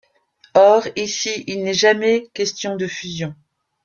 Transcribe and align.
Or 0.55 0.87
ici 0.95 1.43
il 1.45 1.61
n'est 1.63 1.75
jamais 1.75 2.27
question 2.33 2.75
de 2.75 2.87
fusion. 2.87 3.35